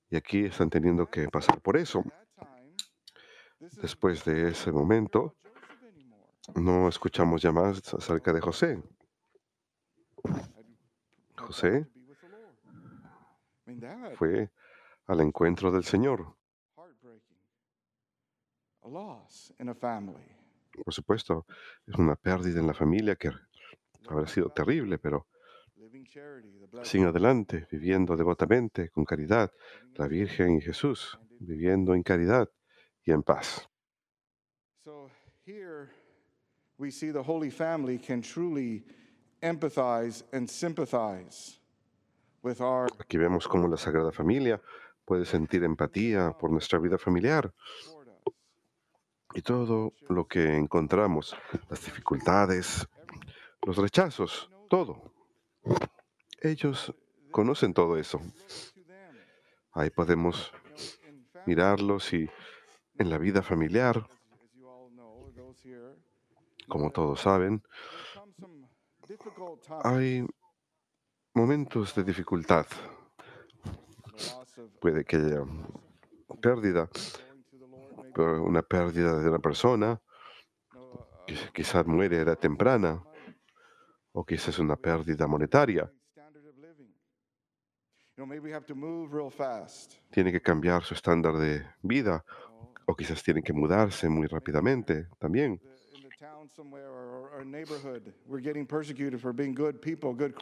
y 0.10 0.16
aquí 0.16 0.46
están 0.46 0.70
teniendo 0.70 1.08
que 1.08 1.28
pasar 1.28 1.60
por 1.60 1.76
eso. 1.76 2.04
Después 3.82 4.24
de 4.26 4.50
ese 4.50 4.72
momento, 4.72 5.36
No 6.56 6.90
escuchamos 6.90 7.42
ya 7.42 7.52
más 7.52 7.94
acerca 7.94 8.34
de 8.34 8.42
José. 8.42 8.84
José 11.38 11.88
fue 14.18 14.52
al 15.08 15.22
encuentro 15.22 15.72
del 15.72 15.86
Señor. 15.86 16.36
Por 20.84 20.94
supuesto, 20.94 21.46
es 21.88 21.96
una 21.96 22.16
pérdida 22.16 22.60
en 22.60 22.68
la 22.68 22.74
familia 22.74 23.16
que 23.16 23.32
habrá 24.10 24.28
sido 24.28 24.50
terrible, 24.50 24.98
pero 24.98 25.28
sin 26.84 27.06
adelante, 27.06 27.68
viviendo 27.72 28.16
devotamente, 28.16 28.90
con 28.90 29.06
caridad, 29.06 29.52
la 29.96 30.08
Virgen 30.08 30.58
y 30.58 30.62
Jesús, 30.62 31.20
viviendo 31.40 31.94
en 31.94 32.04
caridad 32.04 32.50
y 33.04 33.12
en 33.12 33.24
paz. 33.24 33.70
So 34.84 35.10
here 35.46 35.90
we 36.78 36.92
see 36.92 37.12
the 37.12 37.24
Holy 37.24 37.50
Family 37.50 37.98
can 37.98 38.22
truly 38.22 38.84
empathize 39.42 40.24
and 40.34 40.50
sympathize 40.50 41.60
with 42.42 42.60
our 42.60 42.90
Aquí 43.00 43.18
vemos 43.18 43.48
cómo 43.48 43.68
la 43.68 43.78
Sagrada 43.78 44.12
Familia 44.12 44.62
puede 45.06 45.26
sentir 45.26 45.64
empatía 45.64 46.32
por 46.38 46.52
nuestra 46.52 46.80
vida 46.80 46.98
familiar 46.98 47.54
y 49.36 49.42
todo 49.42 49.94
lo 50.10 50.28
que 50.28 50.56
encontramos, 50.56 51.36
las 51.70 51.84
dificultades, 51.84 52.88
los 53.66 53.78
rechazos, 53.78 54.50
todo. 54.70 55.13
Ellos 56.42 56.94
conocen 57.32 57.74
todo 57.74 57.98
eso. 57.98 58.20
Ahí 59.72 59.90
podemos 59.90 60.52
mirarlos 61.46 62.14
y 62.14 62.30
en 62.98 63.10
la 63.10 63.18
vida 63.18 63.42
familiar, 63.42 64.08
como 66.68 66.92
todos 66.92 67.22
saben, 67.22 67.64
hay 69.84 70.26
momentos 71.34 71.96
de 71.96 72.04
dificultad. 72.04 72.66
Puede 74.80 75.04
que 75.06 75.16
haya 75.16 75.44
pérdida, 76.42 76.90
una 78.16 78.62
pérdida 78.62 79.20
de 79.20 79.30
una 79.30 79.40
persona, 79.40 80.02
quizás 81.54 81.86
muere 81.88 82.22
a 82.22 82.36
temprana, 82.36 83.04
o 84.14 84.24
quizás 84.24 84.60
una 84.60 84.76
pérdida 84.76 85.28
monetaria. 85.28 85.92
Tiene 90.12 90.32
que 90.32 90.42
cambiar 90.42 90.84
su 90.84 90.94
estándar 90.94 91.36
de 91.38 91.66
vida, 91.82 92.24
o 92.86 92.96
quizás 92.96 93.24
tiene 93.24 93.42
que 93.42 93.54
mudarse 93.54 94.08
muy 94.08 94.28
rápidamente 94.28 95.08
también, 95.20 95.60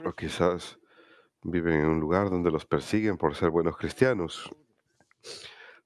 o 0.06 0.14
quizás 0.14 0.78
viven 1.44 1.80
en 1.80 1.88
un 1.88 2.00
lugar 2.00 2.30
donde 2.30 2.52
los 2.52 2.66
persiguen 2.66 3.18
por 3.18 3.36
ser 3.36 3.50
buenos 3.50 3.78
cristianos. 3.78 4.50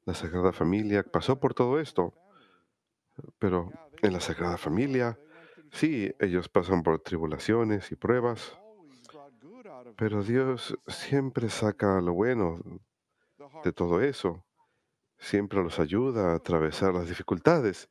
La 0.05 0.13
Sagrada 0.13 0.51
Familia 0.51 1.03
pasó 1.03 1.39
por 1.39 1.53
todo 1.53 1.79
esto, 1.79 2.13
pero 3.39 3.71
en 4.01 4.13
la 4.13 4.19
Sagrada 4.19 4.57
Familia, 4.57 5.17
sí, 5.71 6.13
ellos 6.19 6.49
pasan 6.49 6.83
por 6.83 6.99
tribulaciones 6.99 7.91
y 7.91 7.95
pruebas, 7.95 8.57
pero 9.97 10.23
Dios 10.23 10.77
siempre 10.87 11.49
saca 11.49 12.01
lo 12.01 12.13
bueno 12.13 12.59
de 13.63 13.71
todo 13.71 14.01
eso. 14.01 14.43
Siempre 15.17 15.63
los 15.63 15.79
ayuda 15.79 16.31
a 16.31 16.35
atravesar 16.35 16.93
las 16.93 17.07
dificultades 17.07 17.89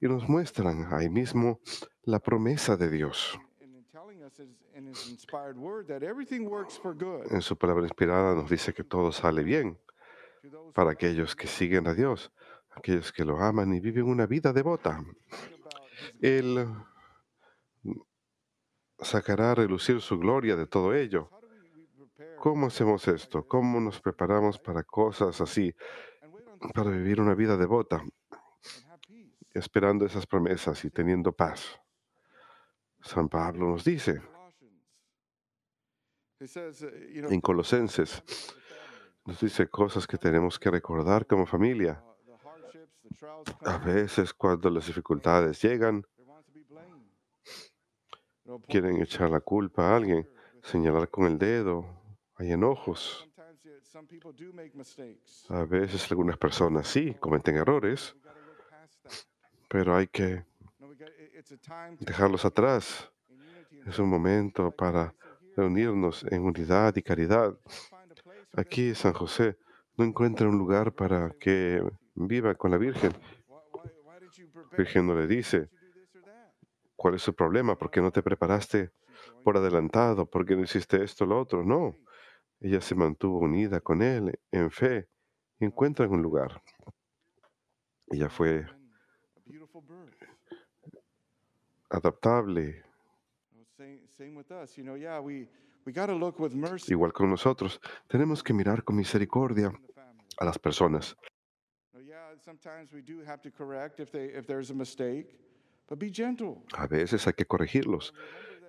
y 0.00 0.06
nos 0.06 0.28
muestran 0.28 0.92
ahí 0.92 1.08
mismo 1.08 1.60
la 2.02 2.20
promesa 2.20 2.76
de 2.76 2.88
Dios. 2.88 3.38
En 7.30 7.42
su 7.42 7.56
palabra 7.56 7.84
inspirada 7.84 8.34
nos 8.34 8.50
dice 8.50 8.72
que 8.72 8.84
todo 8.84 9.12
sale 9.12 9.42
bien 9.42 9.78
para 10.74 10.92
aquellos 10.92 11.36
que 11.36 11.46
siguen 11.46 11.86
a 11.86 11.94
Dios, 11.94 12.32
aquellos 12.70 13.12
que 13.12 13.24
lo 13.24 13.38
aman 13.38 13.74
y 13.74 13.80
viven 13.80 14.04
una 14.04 14.26
vida 14.26 14.52
devota. 14.52 15.04
who 16.20 16.89
sacará 19.02 19.52
a 19.52 19.54
relucir 19.54 20.00
su 20.00 20.18
gloria 20.18 20.56
de 20.56 20.66
todo 20.66 20.94
ello. 20.94 21.30
¿Cómo 22.38 22.68
hacemos 22.68 23.06
esto? 23.08 23.46
¿Cómo 23.46 23.80
nos 23.80 24.00
preparamos 24.00 24.58
para 24.58 24.82
cosas 24.82 25.40
así, 25.40 25.74
para 26.74 26.90
vivir 26.90 27.20
una 27.20 27.34
vida 27.34 27.56
devota, 27.56 28.02
esperando 29.52 30.06
esas 30.06 30.26
promesas 30.26 30.84
y 30.84 30.90
teniendo 30.90 31.32
paz? 31.32 31.80
San 33.02 33.28
Pablo 33.28 33.68
nos 33.68 33.84
dice 33.84 34.22
en 37.12 37.40
Colosenses, 37.40 38.22
nos 39.26 39.40
dice 39.40 39.68
cosas 39.68 40.06
que 40.06 40.16
tenemos 40.16 40.58
que 40.58 40.70
recordar 40.70 41.26
como 41.26 41.46
familia. 41.46 42.02
A 43.66 43.78
veces 43.78 44.32
cuando 44.32 44.70
las 44.70 44.86
dificultades 44.86 45.60
llegan, 45.60 46.06
quieren 48.68 49.00
echar 49.00 49.30
la 49.30 49.40
culpa 49.40 49.90
a 49.90 49.96
alguien, 49.96 50.28
señalar 50.62 51.08
con 51.08 51.26
el 51.26 51.38
dedo, 51.38 51.84
hay 52.36 52.52
enojos. 52.52 53.28
A 55.48 55.64
veces 55.64 56.10
algunas 56.10 56.38
personas 56.38 56.88
sí 56.88 57.14
cometen 57.20 57.56
errores, 57.56 58.16
pero 59.68 59.96
hay 59.96 60.06
que 60.06 60.44
dejarlos 62.00 62.44
atrás. 62.44 63.10
Es 63.86 63.98
un 63.98 64.08
momento 64.08 64.70
para 64.70 65.14
reunirnos 65.56 66.24
en 66.30 66.42
unidad 66.42 66.94
y 66.96 67.02
caridad. 67.02 67.58
Aquí 68.52 68.94
San 68.94 69.12
José 69.12 69.56
no 69.96 70.04
encuentra 70.04 70.48
un 70.48 70.58
lugar 70.58 70.92
para 70.92 71.30
que 71.38 71.82
viva 72.14 72.54
con 72.54 72.70
la 72.70 72.78
Virgen. 72.78 73.12
prepare? 73.12 74.76
Virgen 74.76 75.06
no 75.06 75.14
le 75.14 75.26
dice, 75.26 75.68
¿cuál 77.00 77.14
es 77.14 77.22
su 77.22 77.34
problema? 77.34 77.78
¿Por 77.78 77.90
qué 77.90 78.02
no 78.02 78.12
te 78.12 78.22
preparaste 78.22 78.90
por 79.42 79.56
adelantado? 79.56 80.26
¿Por 80.26 80.44
qué 80.44 80.54
no 80.54 80.64
hiciste 80.64 81.02
esto 81.02 81.24
o 81.24 81.26
lo 81.26 81.40
otro? 81.40 81.64
No. 81.64 81.96
Ella 82.60 82.82
se 82.82 82.94
mantuvo 82.94 83.38
unida 83.38 83.80
con 83.80 84.02
él 84.02 84.38
en 84.52 84.70
fe 84.70 85.08
y 85.58 85.64
encuentran 85.64 86.10
un 86.10 86.20
lugar. 86.20 86.60
Ella 88.08 88.28
fue 88.28 88.66
adaptable, 91.88 92.84
igual 96.90 97.14
con 97.14 97.30
nosotros. 97.30 97.80
Tenemos 98.08 98.42
que 98.42 98.52
mirar 98.52 98.84
con 98.84 98.96
misericordia 98.96 99.72
a 100.36 100.44
las 100.44 100.58
personas. 100.58 101.16
A 105.90 106.86
veces 106.86 107.26
hay 107.26 107.32
que 107.32 107.46
corregirlos 107.46 108.14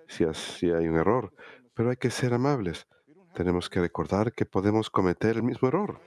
si, 0.08 0.72
hay 0.72 0.88
un 0.88 0.98
error, 0.98 1.34
pero 1.74 1.90
hay 1.90 1.98
que 1.98 2.10
ser 2.10 2.34
amables. 2.34 2.88
Tenemos 3.34 3.70
que 3.70 3.80
recordar 3.80 4.34
que 4.34 4.46
podemos 4.46 4.90
cometer 4.90 5.38
el 5.38 5.44
mismo 5.44 5.68
error. 5.68 6.02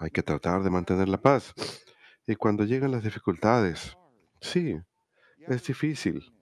Hay 0.00 0.10
que 0.10 0.22
tratar 0.22 0.62
de 0.62 0.70
mantener 0.70 1.08
la 1.08 1.18
paz. 1.18 1.54
Y 2.26 2.34
cuando 2.34 2.64
llegan 2.64 2.90
las 2.90 3.04
dificultades, 3.04 3.96
sí, 4.40 4.78
es 5.46 5.66
difícil. 5.66 6.32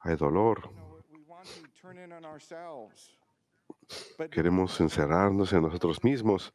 Hay 0.00 0.16
dolor. 0.16 0.62
you 0.64 0.72
know, 0.72 1.02
we 1.10 1.20
want 1.26 1.46
to 1.46 1.80
turn 1.80 1.98
in 1.98 2.12
on 2.12 2.24
ourselves. 2.24 3.16
But 4.18 4.30
Queremos 4.30 4.78
encerrarnos 4.80 5.52
en 5.52 5.62
nosotros 5.62 6.02
mismos, 6.04 6.52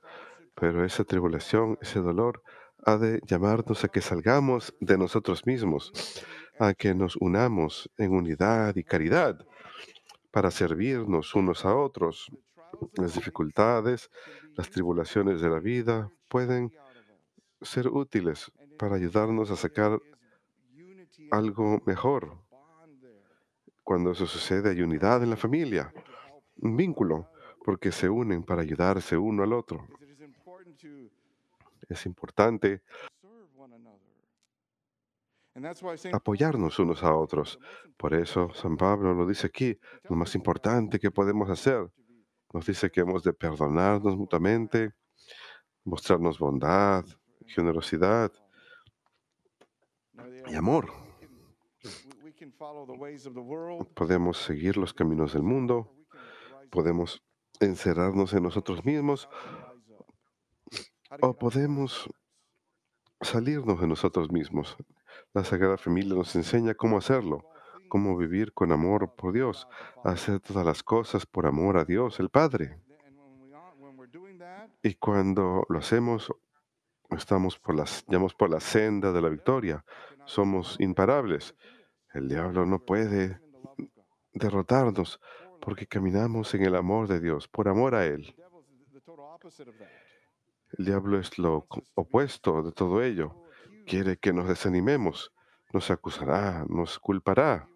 pero 0.55 0.85
esa 0.85 1.03
tribulación, 1.03 1.77
ese 1.81 1.99
dolor, 1.99 2.43
ha 2.85 2.97
de 2.97 3.19
llamarnos 3.25 3.83
a 3.83 3.89
que 3.89 4.01
salgamos 4.01 4.73
de 4.79 4.97
nosotros 4.97 5.45
mismos, 5.45 5.91
a 6.59 6.73
que 6.73 6.93
nos 6.93 7.15
unamos 7.17 7.89
en 7.97 8.13
unidad 8.13 8.75
y 8.75 8.83
caridad 8.83 9.45
para 10.31 10.51
servirnos 10.51 11.35
unos 11.35 11.65
a 11.65 11.75
otros. 11.75 12.31
Las 12.95 13.13
dificultades, 13.15 14.09
las 14.55 14.69
tribulaciones 14.69 15.41
de 15.41 15.49
la 15.49 15.59
vida 15.59 16.11
pueden 16.27 16.71
ser 17.61 17.87
útiles 17.87 18.51
para 18.77 18.95
ayudarnos 18.95 19.51
a 19.51 19.55
sacar 19.55 19.99
algo 21.31 21.81
mejor. 21.85 22.37
Cuando 23.83 24.11
eso 24.11 24.25
sucede 24.25 24.69
hay 24.69 24.81
unidad 24.81 25.23
en 25.23 25.31
la 25.31 25.35
familia, 25.35 25.91
un 26.57 26.77
vínculo, 26.77 27.29
porque 27.65 27.91
se 27.91 28.09
unen 28.09 28.43
para 28.43 28.61
ayudarse 28.61 29.17
uno 29.17 29.43
al 29.43 29.53
otro. 29.53 29.87
Es 31.89 32.05
importante 32.05 32.81
serve 33.21 33.47
one 33.57 33.73
another. 33.73 33.99
And 35.55 35.65
that's 35.65 35.81
why 35.81 35.97
Saint 35.97 36.15
apoyarnos 36.15 36.79
unos 36.79 37.03
a 37.03 37.13
otros. 37.13 37.59
Por 37.97 38.13
eso 38.13 38.53
San 38.53 38.77
Pablo 38.77 39.13
lo 39.13 39.25
dice 39.25 39.47
aquí, 39.47 39.77
lo 40.03 40.15
más 40.15 40.35
importante 40.35 40.99
que 40.99 41.11
podemos 41.11 41.49
hacer. 41.49 41.91
Nos 42.53 42.65
dice 42.65 42.89
que 42.89 43.01
hemos 43.01 43.23
de 43.23 43.33
perdonarnos 43.33 44.15
mutuamente, 44.15 44.93
mostrarnos 45.83 46.39
bondad, 46.39 47.05
generosidad 47.45 48.31
y 50.47 50.55
amor. 50.55 50.91
Podemos 53.93 54.37
seguir 54.37 54.77
los 54.77 54.93
caminos 54.93 55.33
del 55.33 55.43
mundo, 55.43 55.93
podemos 56.69 57.21
encerrarnos 57.59 58.33
en 58.33 58.43
nosotros 58.43 58.85
mismos 58.85 59.27
o 61.21 61.33
podemos 61.33 62.09
salirnos 63.21 63.81
de 63.81 63.87
nosotros 63.87 64.31
mismos. 64.31 64.77
La 65.33 65.43
Sagrada 65.43 65.77
Familia 65.77 66.15
nos 66.15 66.35
enseña 66.35 66.73
cómo 66.73 66.97
hacerlo, 66.97 67.45
cómo 67.89 68.15
vivir 68.15 68.53
con 68.53 68.71
amor 68.71 69.15
por 69.15 69.33
Dios, 69.33 69.67
hacer 70.03 70.39
todas 70.39 70.65
las 70.65 70.83
cosas 70.83 71.25
por 71.25 71.45
amor 71.45 71.77
a 71.77 71.85
Dios, 71.85 72.19
el 72.19 72.29
Padre. 72.29 72.79
Y 74.81 74.95
cuando 74.95 75.65
lo 75.67 75.79
hacemos, 75.79 76.31
estamos 77.11 77.59
por 77.59 77.75
las, 77.75 78.05
llevamos 78.07 78.33
por 78.33 78.49
la 78.49 78.59
senda 78.59 79.11
de 79.11 79.21
la 79.21 79.29
victoria. 79.29 79.83
Somos 80.25 80.77
imparables. 80.79 81.55
El 82.13 82.29
diablo 82.29 82.65
no 82.65 82.79
puede 82.79 83.39
derrotarnos 84.33 85.19
porque 85.59 85.87
caminamos 85.87 86.53
en 86.53 86.63
el 86.63 86.75
amor 86.75 87.07
de 87.07 87.19
Dios, 87.19 87.47
por 87.47 87.67
amor 87.67 87.95
a 87.95 88.05
Él. 88.05 88.35
El 90.77 90.85
diablo 90.85 91.19
es 91.19 91.37
lo 91.37 91.67
opuesto 91.95 92.61
de 92.61 92.71
todo 92.71 93.01
ello. 93.01 93.35
Quiere 93.85 94.17
que 94.17 94.33
nos 94.33 94.47
desanimemos, 94.47 95.33
nos 95.73 95.89
acusará, 95.89 96.65
nos 96.69 96.99
culpará, 96.99 97.67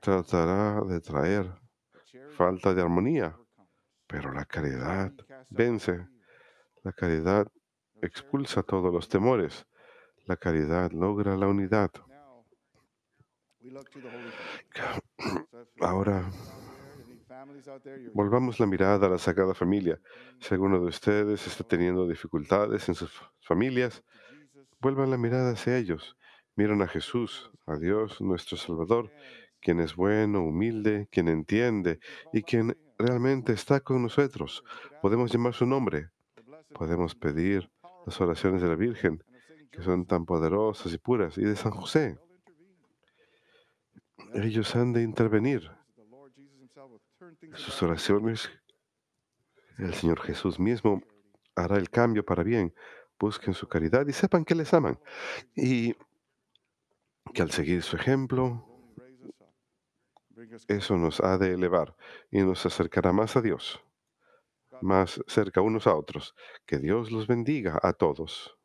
tratará 0.00 0.80
de 0.82 1.00
traer 1.00 1.52
falta 2.36 2.74
de 2.74 2.82
armonía, 2.82 3.36
pero 4.06 4.32
la 4.32 4.44
caridad 4.44 5.12
vence. 5.50 6.06
La 6.82 6.92
caridad 6.92 7.46
expulsa 8.00 8.62
todos 8.62 8.92
los 8.92 9.08
temores. 9.08 9.66
La 10.26 10.36
caridad 10.36 10.90
logra 10.90 11.36
la 11.36 11.46
unidad. 11.46 11.90
Ahora 15.80 16.28
volvamos 18.12 18.60
la 18.60 18.66
mirada 18.66 19.06
a 19.06 19.10
la 19.10 19.18
Sagrada 19.18 19.54
Familia. 19.54 20.00
Si 20.40 20.54
alguno 20.54 20.80
de 20.80 20.86
ustedes 20.86 21.46
está 21.46 21.64
teniendo 21.64 22.06
dificultades 22.06 22.88
en 22.88 22.94
sus 22.94 23.10
familias, 23.40 24.02
vuelvan 24.80 25.10
la 25.10 25.16
mirada 25.16 25.52
hacia 25.52 25.76
ellos. 25.76 26.16
Miren 26.54 26.82
a 26.82 26.88
Jesús, 26.88 27.50
a 27.66 27.76
Dios, 27.76 28.20
nuestro 28.20 28.56
Salvador, 28.56 29.10
quien 29.60 29.80
es 29.80 29.96
bueno, 29.96 30.42
humilde, 30.42 31.08
quien 31.10 31.28
entiende 31.28 31.98
y 32.32 32.42
quien 32.42 32.76
realmente 32.98 33.52
está 33.52 33.80
con 33.80 34.02
nosotros. 34.02 34.62
Podemos 35.00 35.32
llamar 35.32 35.54
su 35.54 35.66
nombre, 35.66 36.10
podemos 36.74 37.14
pedir 37.14 37.70
las 38.06 38.20
oraciones 38.20 38.60
de 38.60 38.68
la 38.68 38.76
Virgen, 38.76 39.22
que 39.70 39.82
son 39.82 40.04
tan 40.06 40.26
poderosas 40.26 40.92
y 40.92 40.98
puras, 40.98 41.38
y 41.38 41.44
de 41.44 41.56
San 41.56 41.72
José. 41.72 42.18
Ellos 44.34 44.74
han 44.76 44.92
de 44.92 45.02
intervenir. 45.02 45.70
Sus 47.54 47.82
oraciones, 47.82 48.50
el 49.78 49.94
Señor 49.94 50.20
Jesús 50.20 50.60
mismo 50.60 51.02
hará 51.54 51.76
el 51.76 51.90
cambio 51.90 52.24
para 52.24 52.42
bien. 52.42 52.74
Busquen 53.18 53.54
su 53.54 53.68
caridad 53.68 54.06
y 54.06 54.12
sepan 54.12 54.44
que 54.44 54.54
les 54.54 54.72
aman. 54.72 54.98
Y 55.54 55.94
que 57.34 57.42
al 57.42 57.50
seguir 57.50 57.82
su 57.82 57.96
ejemplo, 57.96 58.66
eso 60.68 60.96
nos 60.96 61.20
ha 61.20 61.38
de 61.38 61.54
elevar 61.54 61.96
y 62.30 62.40
nos 62.42 62.64
acercará 62.66 63.12
más 63.12 63.36
a 63.36 63.42
Dios, 63.42 63.80
más 64.80 65.20
cerca 65.26 65.60
unos 65.60 65.86
a 65.86 65.94
otros. 65.94 66.34
Que 66.66 66.78
Dios 66.78 67.10
los 67.10 67.26
bendiga 67.26 67.78
a 67.82 67.92
todos. 67.92 68.56